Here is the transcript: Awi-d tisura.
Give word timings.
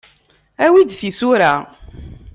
Awi-d 0.65 0.89
tisura. 0.99 1.53